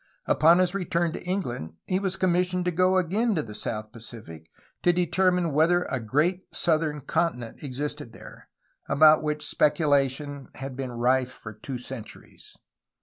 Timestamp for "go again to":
2.71-3.43